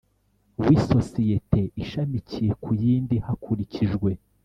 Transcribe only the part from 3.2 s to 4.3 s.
hakurikijwe